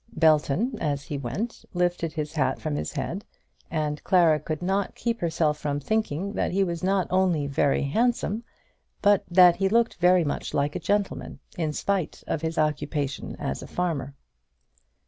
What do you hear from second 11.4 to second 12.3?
in spite